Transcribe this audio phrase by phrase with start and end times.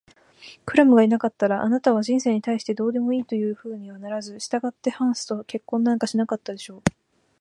[0.65, 6.81] クラムがいなかったら、あなたは人生に対してどうでもいいというようなふうにはならず、したがってハンスと結婚なんかしなかったでしょう。